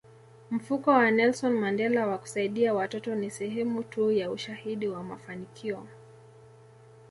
[0.51, 5.87] Mfuko wa Nelson Mandela wa kusaidia watoto ni sehemu tu ya ushahidi wa mafanikio